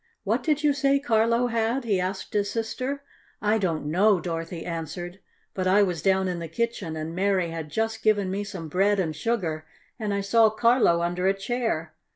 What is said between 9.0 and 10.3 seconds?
sugar, and I